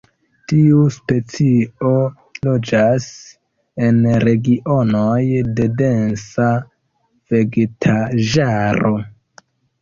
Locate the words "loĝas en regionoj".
2.47-5.19